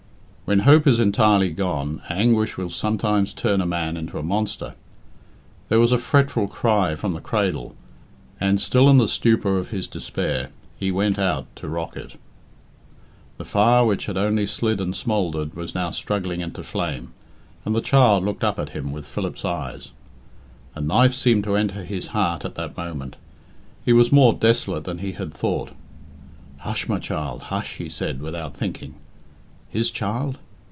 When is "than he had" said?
24.83-25.33